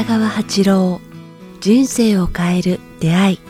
[0.00, 0.98] 北川八郎
[1.60, 3.40] 人生を変える出会い。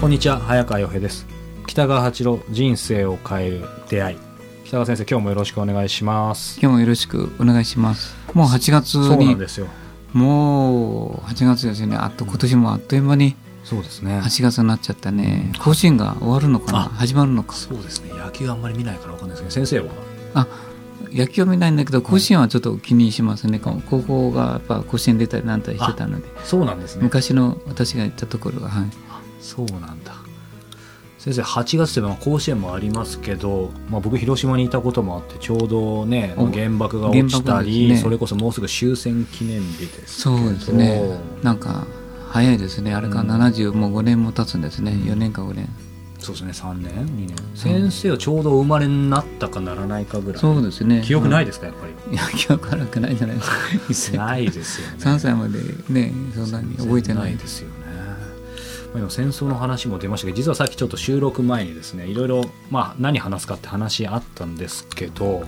[0.00, 1.26] こんにちは早川洋平です。
[1.66, 4.18] 北川八郎人生を変える出会い。
[4.64, 6.58] 北川先生今日もよろしくお願いします。
[6.58, 8.16] 今日もよろしくお願いします。
[8.32, 9.66] もう8月そうなんにですよ。
[10.14, 11.98] もう8月ですよね。
[11.98, 14.20] あっと今年もあっという間にそうですね。
[14.20, 15.52] 8月になっちゃったね。
[15.62, 16.78] 甲子園が終わるのかな？
[16.78, 17.54] あ始まるのか？
[17.54, 18.14] そうですね。
[18.14, 19.92] 野球あんまり見ないからわかんないですけど先生は？
[20.32, 20.46] あ
[21.16, 26.28] 野球は見ないんだけど甲子園はちょっと気にしますね、高校がやっぱ甲子園出たりなんたりしてたので。
[26.44, 27.02] そうなんですね。
[27.04, 28.90] 昔の私が行ったところがはい。
[29.40, 30.14] そうなんだ。
[31.18, 37.96] 先生8月でまあ甲子園もありますけど、まあ、僕広島にいたこともあってちょうどねお原爆が落ちたり、ね。
[37.96, 41.18] それこそもうすぐ終戦記念日ですそうですね。
[41.42, 41.86] なんか
[42.28, 42.94] 早いですね。
[42.94, 44.92] あれからうん70もう5年も経つんですね。
[44.92, 45.68] うん4年か5年
[46.26, 47.36] そうですね3年2年。
[47.54, 50.40] 先生はちょうどお生まれになったかならないかぐらい。
[50.40, 51.02] そうですね。
[51.04, 52.14] 記憶ないでですかやっぱり。
[52.14, 54.10] いや記憶悪くないじゃないです。
[54.12, 54.96] か ないですよね。
[54.98, 57.36] 3歳までねそんなに覚えてない。
[57.36, 57.74] ですよね。
[58.92, 65.44] まあ今戦争の話も出ましたけど実はさっきちょっと収録前にですねいろいろ、まあ、何話すかって話あったんですけど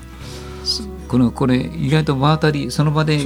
[1.09, 3.25] このこれ意外と場当たりその場で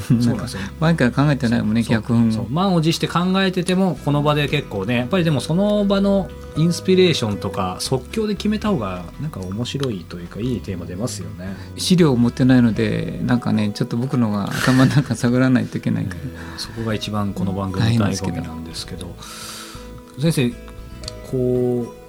[0.00, 0.60] そうなんですよ。
[0.80, 11.54] 前から考えてないもんね脚本満を持して考えててもこの場で結構ねやっぱりでもその場のインスピレーションとか即興で決めた方がなんか面白いというかいいテーマ出ますよね。
[11.76, 16.20] 資料を持ってないのでなんかねちょっと僕のが 頭の中探らないといけないから、
[16.58, 19.14] そこが一番この番組の醍醐味なんですけど。
[20.20, 20.50] 先生
[21.30, 22.07] こう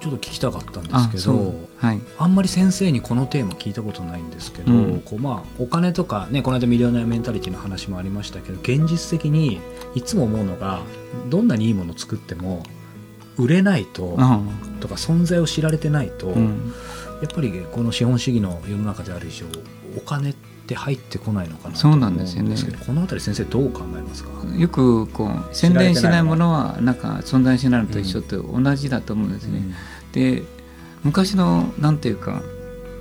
[0.00, 2.00] ちょっと聞きたかったんですけどはい。
[2.18, 5.00] あんまり先生にこのテーマ聞いたことないんですけど、うん。
[5.02, 9.60] こうまあ、お金とか、ね、この間ミリオネアメンタリティの話もありましたけど現実的に
[9.94, 10.80] いつも思うのが
[11.28, 12.62] どんなにいいものを作っても
[13.36, 14.40] 売れないとあ
[14.80, 16.72] とか存在を知られてないと、あうん。
[17.20, 19.46] やっぱりこの資本主義の世の中である以上
[19.96, 22.56] お金って入ってこないのかなとそう思うんなですよね。
[22.86, 24.30] このあたり先生どう考えますか？
[24.56, 29.62] よくこう宣伝しないものはなんか存在しないのと一緒と同じだと思うんですね。
[30.12, 30.42] で
[31.04, 32.42] 昔のなんていうか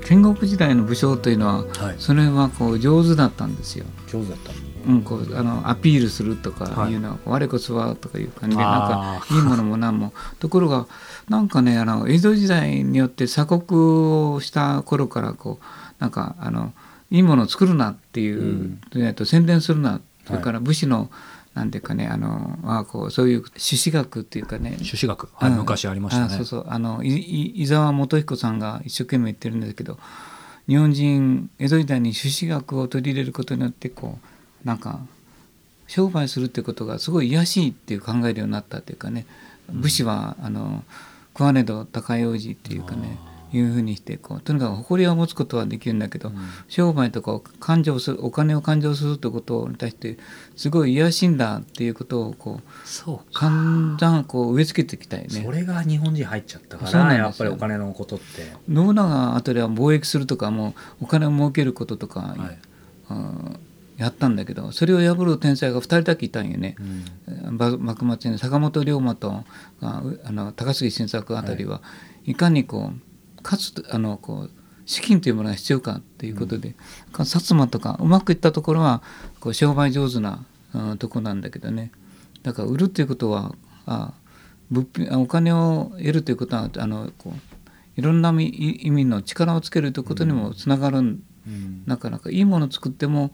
[0.04, 3.86] 戦国時代の武将というのははい、それはこう上手だったんですよ。
[4.08, 4.52] 上手だった
[4.88, 6.94] うん、こうあのアピールするとかい。
[6.96, 10.14] うのは、我こそはとかいう感じでなんあかいいものも何も。
[10.40, 10.88] ところが
[11.28, 13.62] なんかねあの江戸時代によって鎖国
[14.36, 15.66] をした頃からこう
[16.00, 16.74] なんかあの
[17.12, 20.02] いいものを作るなっていう、えっと宣伝するな。
[20.26, 21.10] それから武士の、
[21.56, 24.78] なんていうかねあのあこうそういう朱子学っていうかね。
[24.84, 25.58] 朱子学、はいうん。
[25.58, 26.26] 昔ありましたね。
[26.28, 26.66] あそうそう。
[26.68, 29.98] あのいい伊沢元彦さんが一生懸命言ってるんですけど
[30.68, 34.20] 日本人江戸時代に朱子学を取り入れることによってこ
[34.64, 35.00] うなんか
[35.88, 39.26] 商売するってことがすごい癒やしいっていう考えるようになったっていうかね。
[39.72, 40.84] 武士はあの
[41.34, 43.18] 食わねど高い王子っていうかね
[43.52, 44.42] いうふうにしてこう。
[44.42, 46.32] とにかく誇りを持つことはできるんだけど、
[46.68, 50.18] 商売とかを勘定するお金を勘定するってことに対して
[50.56, 53.50] すごい癒やしいんだっていうことをこうそうか。
[53.50, 55.28] 簡単こう植え付けていきたいね。
[55.44, 58.26] それが日本人入っちゃったからやっぱりお金のことって、
[58.68, 62.58] 信長あたりは貿易するとかもうお金を儲けることとか、はい。
[63.12, 63.60] うん
[64.00, 66.78] やったんだけどそれを破る天才が2人だけいたんよね。
[67.46, 67.58] うん。
[67.58, 69.44] ば幕末に坂本龍馬と
[69.82, 70.02] あ
[70.32, 71.82] の高杉晋作あたりは、
[72.24, 73.09] い、かにこう
[73.42, 74.52] かつあのこう
[74.86, 76.76] 資金というものが必要かっていうことで、
[77.12, 79.04] か薩摩とかうまくいったところは
[79.40, 81.92] こう商売上手な、うんとこなんだけどね。
[82.44, 83.56] だから売るっていうことは
[83.86, 84.14] あ
[84.72, 91.84] 物品あお金を得るということはあのこういろんな意味の力をつけるということにもつながるんうん。
[91.86, 93.32] なかなかいいものを作っても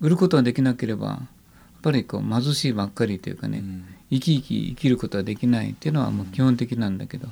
[0.00, 1.26] 売ることができなければやっ
[1.82, 3.84] ぱりこう貧しいばっかりというかね、うん。
[4.10, 7.28] 生き生き生きることはできないっていうのはもう基本的なんだけど、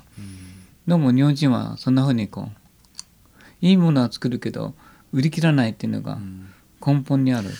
[0.88, 4.74] どうも日本人はそんなふうにこういいものは作るけど
[5.12, 6.18] 売り切らないっていうのが
[6.84, 7.50] 根本にある、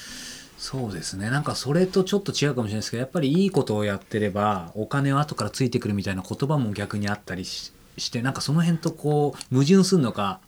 [0.58, 1.30] そうですね。
[1.30, 10.40] なんかそれとちょっと違うかもしれないですけどやっぱりいいことをやってればお金は後からついてくるみたいな言葉も逆にあったりししてなんかその辺とこう矛盾するのか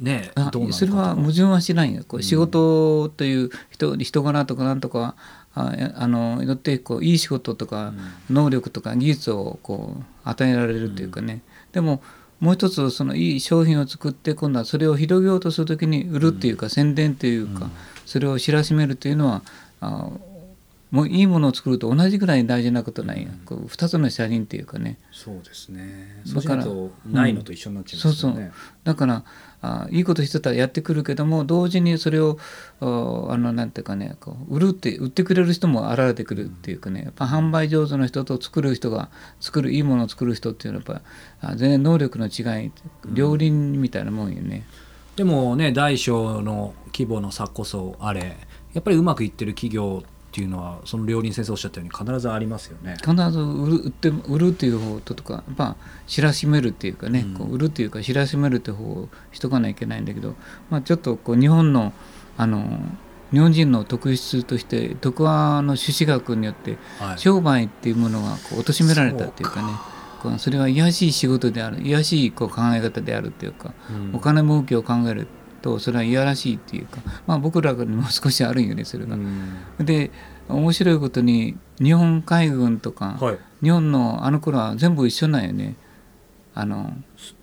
[0.00, 2.02] ねあどうなのかそれは矛盾はしないよ。
[2.08, 5.14] こう仕事という人人柄とかなんとか
[5.54, 7.92] ああのよってこういい仕事とか
[8.28, 12.02] 能力とか技術をこう与えられるというかね、でも
[12.40, 17.68] もう一つそのいい商品を作って今度はそれを広げようとする時に売るっていうか、宣伝というか、
[18.06, 19.42] それを知らしめるというのは
[19.80, 20.10] あ
[20.90, 24.98] もういいものを作ると同じぐらい大事なことない、こう2つの車輪っていうかね。
[25.12, 26.22] そうですね。
[26.34, 28.50] だからそうしないのと一緒になっちゃいますよね、
[28.82, 29.24] だから
[29.62, 32.38] あいいことしてたらやってくるけども同時にそれを
[32.80, 37.02] ああのなんていうかねこう売るって売ってくれる人も現れてくるっていうかね。
[37.04, 39.10] やっぱ販売上手の人と作る人が
[39.40, 41.02] 作るいいものを作る人っていうのはやっ
[41.40, 42.72] ぱあ全然能力の違い
[43.06, 44.66] 両輪みたいなもんよね。
[45.14, 48.36] でもね大小の規模の差こそあれ
[48.72, 52.96] やっぱりうまくいってる企業っていうのはその料理先生おっしゃったように必ずありますよね。
[53.00, 57.34] 必ず売る売って売るっていう方とかやっぱ知らしめるっていうかね、うん。
[57.34, 60.34] こう売るっていうか知らしめるって方をしとかないといけないんだけど、
[60.70, 61.92] まあ、ちょっとこう日本の
[62.36, 62.80] あの
[63.32, 67.18] 日本人の特質として徳和の朱子学によってはい。
[67.18, 69.72] 商売っていうものがこう貶められたっていうかね
[70.22, 74.14] こうそれは卑しい仕事である卑しいこう考え方であるっていうか、うん。
[74.14, 75.26] お金儲けを考える
[75.62, 79.14] とそれはいやらしいっていうか、まあ、僕らにも少しあるんよねそれが。
[79.14, 79.56] うん。
[79.78, 80.10] で
[80.48, 83.38] 面白いことに日本海軍とか、はい。
[83.62, 85.76] 日本のあの頃は全部一緒なんよね。
[86.52, 86.92] あの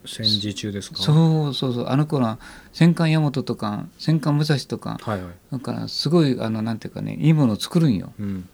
[0.06, 0.98] 戦時中ですか？
[0.98, 1.88] そうそうそう。
[1.88, 2.40] あの頃は
[2.74, 8.12] 戦艦大和とか戦艦武蔵とかはいはい、だからすごいあのなんていうかねいいものを作るんよ。
[8.20, 8.50] うん。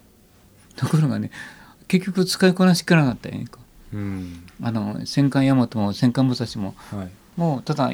[0.76, 1.32] ところがね
[1.88, 3.46] 結局使いこなしきらなかったよね。
[3.92, 4.46] うん。
[4.62, 6.74] あの戦艦大和も戦艦武蔵も。
[6.92, 7.90] はい、もうただ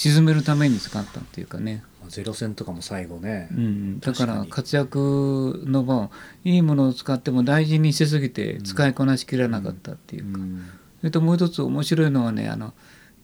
[0.00, 6.10] 沈めるために使ったっていうかね、ゼロ戦とかも最後ね、うん、だから活躍の場を
[6.42, 10.64] いいものを使っても大事にしすぎて使いこなしきらなかったっていうか、うん。
[11.00, 12.72] それともう一つ面白いのはねあの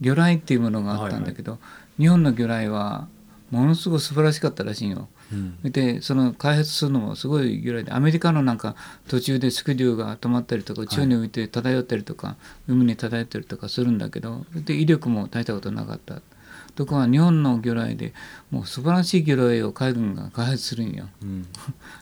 [0.03, 1.59] 魚雷っていうものがあったんだけど、
[1.99, 3.09] 日本の魚雷は
[3.51, 5.09] ものすごい素晴らしかったらしいよ。
[5.33, 5.73] うん。
[5.73, 8.77] でその開発するのもすごい魚雷でアメリカのなんか
[9.09, 12.37] 途中でスクリューが止まったりとか宙に浮いて漂ったりとか、
[12.69, 16.21] 海に漂ったりとかするんだけどで威力も大したことなかった
[16.77, 18.13] とこは日本の魚雷で
[18.51, 21.09] もう素晴らしい魚雷を海軍が開発するんよ。
[21.23, 21.47] うん。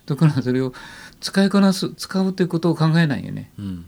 [0.05, 0.75] ところがそれを
[1.21, 3.51] 使いこなす使うということを考えないよね。
[3.57, 3.85] うん。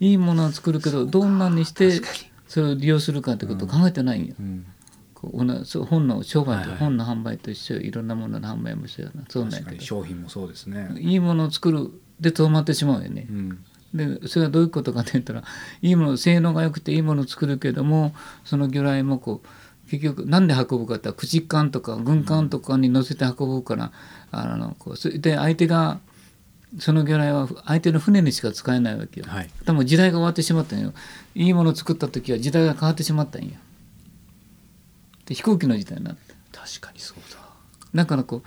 [0.00, 2.00] いいものを作るけどどんなにして
[2.48, 4.66] それを利用するかということを考えてないんよ、うん。
[5.22, 6.76] 本の商売と、はいはい。
[6.78, 7.80] 本の販売と一緒よ。
[7.82, 9.24] いろんなものの販売も一緒やな。
[9.28, 13.26] そうなんや確かにけど商品もそうですね、いいものを作るでとどまってしまうよね。
[13.30, 13.32] う。
[13.32, 13.64] ん。
[13.94, 15.44] でそれはどういうことかって言ったら
[15.82, 19.46] いいもの性能が良くていいものを作るけどもその魚雷もこう
[19.92, 23.92] 結局なんで運ぶかって駆逐艦とか軍艦とかに乗せて運ぶから
[24.30, 26.00] あのこうそれで相手が
[26.78, 29.26] その魚雷は相手の船にしか使えないわけよ。
[29.28, 30.94] はい多分時代が終わってしまったんよ。
[31.34, 33.50] いいものを作った時は時代が変わってしまったんよ。
[35.26, 36.32] で飛行機の時代になって。
[36.50, 37.38] 確かにそうだ
[37.94, 38.42] だからこう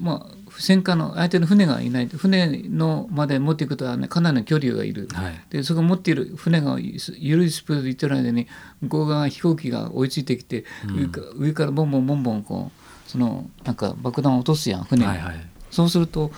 [0.00, 5.40] まあ戦艦の相手の船がいない船のまで持っていくとは、ね、かなりの距離がいる、はい。
[5.50, 8.46] でそこ持っている船が緩いスピードで行ってる間に
[8.80, 11.12] 向こう側飛行機が追いついてきて、うん。
[11.36, 15.46] 上からボンボンボンボンこうそのなんか爆弾を落とすやん船に、はいはい。
[15.70, 16.30] そうすると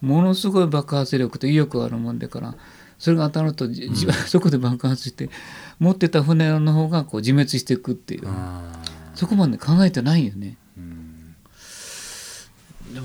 [0.00, 2.54] ものすごい爆発力と威力があるもんだから
[2.98, 5.30] それが当たるとじじそこで爆発して
[5.78, 8.82] 持ってた船の方がこう自滅していくっていう、あ
[9.14, 10.56] そこまで考えてないよね。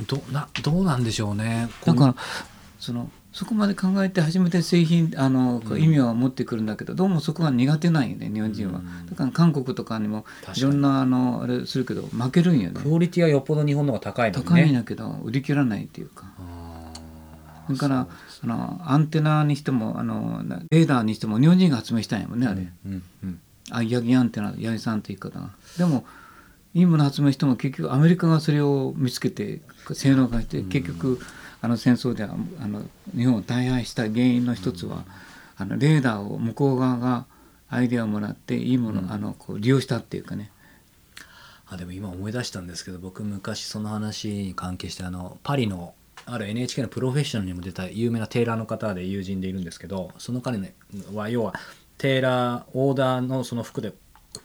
[0.07, 1.69] どなどうなんでしょうね。
[1.81, 2.16] こんだから
[2.80, 9.06] そのそこまで考えて初めて製品あの、意味を持ってくるんだけどどうもそこが苦手なんよね日本人は、うん。
[9.07, 10.25] だから韓国とかにも
[10.56, 12.80] いろんなあのあれするけど負けるんよね。
[12.81, 14.50] クオリティはよっぽど日本の方が高いのにね。
[14.50, 16.24] 高いんだけど売り切らないっていうか。
[16.40, 16.94] あ
[17.68, 18.08] それから
[18.44, 23.40] あのアンテナにしてもあのなレーダーにしても日本人が発明したんやもんねーあれ、うんうん
[23.72, 25.50] あヤギアンテナヤギさんって言い方が。
[25.78, 26.06] でも
[26.75, 29.62] いいもの発明しても結局アメリカがそれを見つけて
[29.94, 31.19] 性能化して結局
[31.62, 32.83] あの戦争ではあの
[33.16, 35.06] 日本を大敗した原因の一つは
[35.57, 37.25] あのレーダーを向こう側が
[37.70, 40.51] アイデアをもらっていいもの、あのこう利用したっていうかね。
[41.67, 45.96] あでも今思い出したんですけど僕昔その話に関係してあのパリの
[46.27, 50.75] ある NHK のプロフェッショナルにも出た有名なテーラーの方で友人でいるんですけどその彼ね
[51.13, 51.55] は要は
[51.98, 53.94] テーラーオーダーのその服で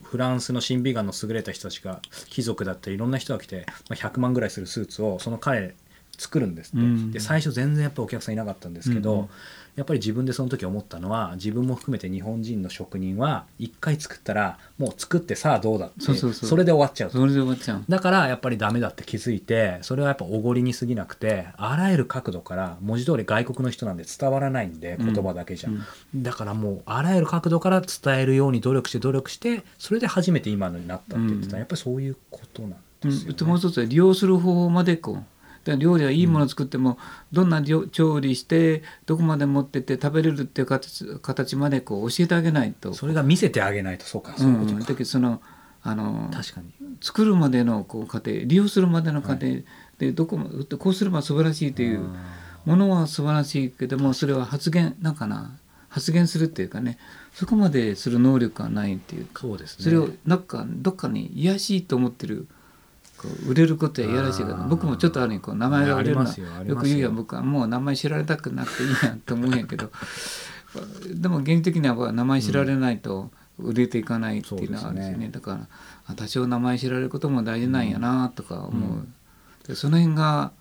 [0.03, 5.75] フランスの審美眼の優れた人たちが貴族だったりいろんな人が来て、まあ、100万ぐらいするスーツをその彼
[6.21, 7.13] 作るんですって、うん。
[7.13, 9.29] で最初全然やっぱお客さんいなかったんですけど、うんうん。
[9.77, 16.59] やっぱり自分でその時思ったのは自分も含めて日本人の職人は一回作ったらもう作ってさあどうだってそうそうそう。
[16.59, 17.17] れで終わっちゃうと。
[17.17, 17.85] それで終わっちゃう。
[17.89, 25.15] だからやっぱりダメだって気づいてそれはやっぱおごりに過ぎなくてあらゆる角度から文字通り外国の人なんで伝わらないんでうん。
[25.15, 25.71] 言葉だけじゃ、
[26.15, 31.59] だからもうあらゆる角度から伝えるように努力して努力してそれで初めて今のになったって言ってた、うん。
[31.61, 32.71] やっぱりそういうことなん
[33.05, 33.37] うんですよ、ね。
[33.39, 35.25] でもう一つは利用する方法までこう
[35.65, 36.99] 料理はいいものを作っても、
[37.33, 42.95] どんな料調理してどこまで持ってって食べれるっていう形形までこう教えてあげないと。
[42.95, 45.41] それが見せてあげないとそうかうそういうことか、んだけどその
[45.83, 46.73] あの確かに。
[47.01, 49.47] 作るまでのこう過程利用するまでの過程
[49.99, 52.01] でどこもこうすれば素晴らしいという
[52.65, 56.99] ものは素晴らしいけどもそれは発言なんかな発言するっていうかね
[57.33, 59.85] そこまでする能力がないっていうかそうですね。
[59.85, 62.47] それをなんかどっかに癒やしいと思ってる
[63.21, 69.91] こう売れることはいやらしいから僕もちょっとある意味こう名前が売れるのはよく言うやん僕はもう名前知られたくなくていいやんと思うんやけど
[71.15, 75.11] でも現実的には名前知られないと、売れていかないっていうのはあるんですよね。
[75.11, 75.29] そうですね。
[75.33, 75.69] だから
[76.07, 79.07] あ多少名前知られることも大事なんやなとか思う、
[79.67, 80.53] でその辺が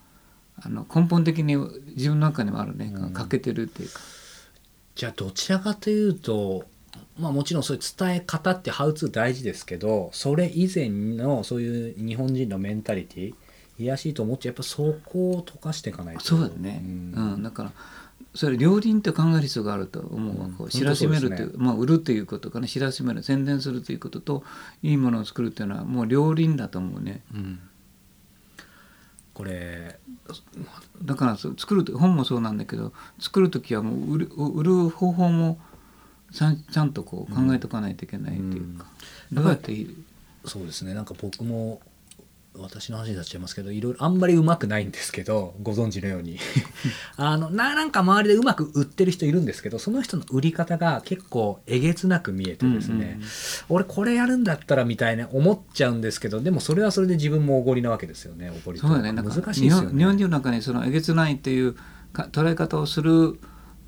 [0.61, 1.55] あの根本的に
[1.95, 3.13] 自分の中にもあるね、うん。
[3.13, 3.99] 欠けてるっていうか。
[4.95, 6.65] じゃあどちらかというと
[7.19, 13.33] まあもちろんそういう伝え方ってハウツー大事ですけどそれ以前のそういう日本人のメンタリティ
[13.79, 16.23] 癒やしいと思っちゃうやっぱそこを溶かしていかないと。
[16.23, 17.13] そうだね、ん。
[17.15, 17.43] うん。
[17.43, 17.71] だから
[18.35, 20.69] それ両輪って考える必要があると思うわ、うん。
[20.69, 24.43] 知らしめるという本当そうですまあ、売るということかね知らしめる宣伝するということと
[24.83, 27.21] いいものを作るっていうのはもう両輪だと思うね。
[27.33, 27.59] うん。
[29.33, 29.97] これ
[31.01, 35.57] だから作ると本もそうなんだけど作る時はもう売る売る方法も
[36.33, 38.85] ちゃんちゃんとこう考えておかないといけないっていうか、
[39.31, 39.37] うん。
[39.37, 39.73] どうやって
[40.45, 40.93] そうですね。
[40.93, 41.81] なんか僕も
[42.57, 46.39] 私の話になっちゃいますけどいろいろあんまりうまくないんですけどご存知のように。
[47.15, 53.19] あのななんか周りでうまく売ってる人いるんですけどその人の売り方が結構えげつなく見えてですね、
[53.69, 58.49] 俺これやるんだったらみたいな思っちゃうんですけどでもそれはそれで自分もおごりなわけですよね。
[58.49, 59.13] おごりとそうだね。
[59.13, 59.69] 難しいですよね。
[59.69, 61.75] 日本日本人の中にそのえげつないっていう
[62.11, 63.39] か捉え方をする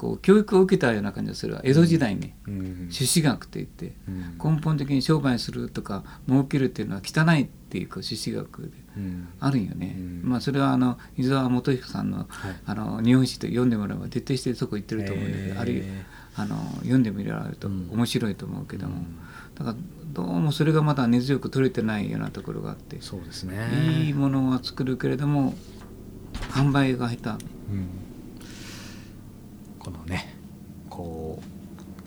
[0.02, 2.88] こう教育を受けたような感じがする江戸時代に、うん。
[2.90, 4.12] 朱子学って言ってう
[4.50, 4.56] ん。
[4.56, 9.28] 根本的に商売するとか儲けるっていうのは汚いっていうか朱子学でうん。
[9.40, 10.22] あるんよね、うん。
[10.24, 12.28] まあそれはあの伊沢元彦さんのはい。
[12.66, 15.86] あの日本史と読んでもらえば徹底してそこ言ってると思うんだけど、あるいは
[16.38, 17.88] あの読んでみられるとうん。
[17.92, 19.06] 面白いと思うけども、うん。
[19.54, 19.78] だから
[20.14, 23.70] どうもそれがまだ根強く取れてないようなところがあって、そうですね。
[24.08, 25.54] いいものは作るけれども
[26.50, 27.46] 販売が下手。
[27.72, 28.11] うん
[29.82, 30.36] このね
[30.90, 31.62] こう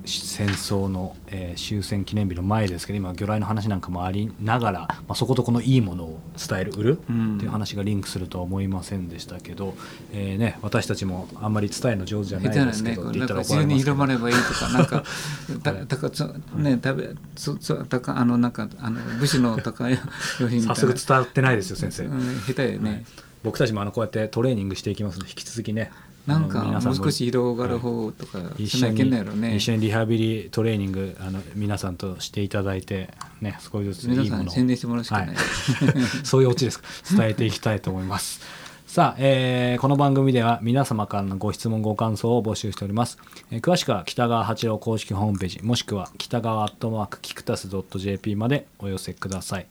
[0.07, 7.37] 戦争の、えー終戦記念日の前ですけど今魚雷の話なんかもありながら、まあ、そことこのいいものを伝える売るうん。
[7.37, 9.75] っていう話がリンクするとは思いませんでしたけど、
[10.13, 13.95] えーね、私たちもあんまり伝えるの上手じゃなないですけどって言ったら怒られますけど。
[13.95, 15.05] 広まればいいとかなんか
[15.63, 16.25] たたかつ
[16.57, 19.99] ね食べつつたかあのなんかあの武士の高い
[20.39, 23.05] 早速伝わってないですよ先生、うん下手よね、
[23.43, 25.91] 僕たちもあのこうやってトレーニングしていきますので引き続きね
[26.27, 29.57] なんかもう少し広がる方とか一緒にしなきゃいけないやろね。
[29.57, 33.11] 一緒にリハビリトレーニングあの皆さんとしていただいて
[33.43, 34.25] ね少しずついいものを。
[34.25, 35.37] 皆さんに宣伝してもらうしかない、はい、
[36.25, 36.81] そういうオチです。
[36.81, 38.41] か伝えていきたいと思います。
[38.87, 43.19] さあ、えーこの番組では皆様からのご質問ご感想を募集しております、
[43.51, 49.67] えー詳しくは北川八郎公式ホームページもしくは北川アットマークキクタス .jp までお寄せください、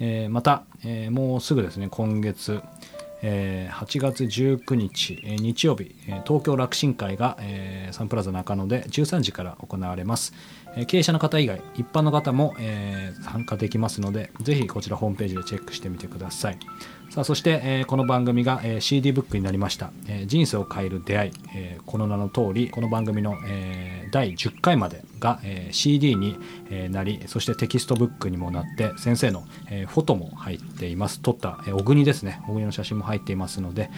[0.00, 2.60] えーまた、えーもうすぐですね今月
[3.26, 10.34] えー8月19日、えー日曜日、東京楽神会が、えーサンプラザ中野で13時から行われます、
[10.86, 16.58] 経営者の方以外一般の方も、えー参加できますのでぜひこちらホームページでチェックしてみてください。
[17.10, 26.36] さあそして、えーこの番組が、えー CD ブックになりました、えー人生を変える出会い、えーこの名の通りこの番組の、えー第10回までが、えー CD に、
[26.90, 31.20] なりそしてテキストブックにもなって先生の、えーフォトも入っています。
[31.20, 32.40] 撮った、えー小国ですね。
[32.46, 33.90] 小国の写真も入っていますので、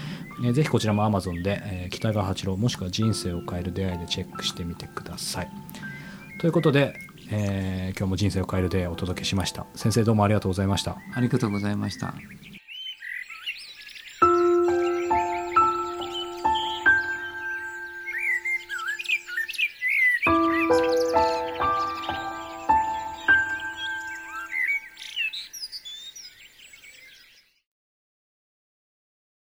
[0.44, 5.50] えーぜひこちらも Amazon で、えー北川八郎もしくは人生を変える出会いでチェックしてみてください。
[6.38, 6.94] ということで、
[7.30, 9.66] えー今日も人生を変える出会いをお届けしました。
[9.74, 10.98] 先生どうもありがとうございました。
[11.14, 12.14] ありがとうございました。